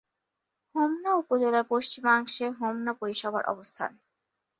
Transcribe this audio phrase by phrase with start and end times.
[0.75, 3.91] হোমনা উপজেলার পশ্চিমাংশে হোমনা পৌরসভার অবস্থান।